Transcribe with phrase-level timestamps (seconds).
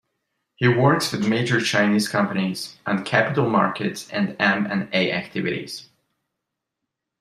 [0.55, 5.89] He works with major Chinese companies on capital markets and M and A activities.